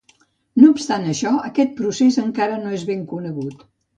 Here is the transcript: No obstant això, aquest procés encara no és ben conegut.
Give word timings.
No 0.61 0.69
obstant 0.75 1.05
això, 1.09 1.33
aquest 1.49 1.77
procés 1.81 2.19
encara 2.23 2.57
no 2.65 2.75
és 2.81 2.89
ben 2.91 3.07
conegut. 3.15 3.65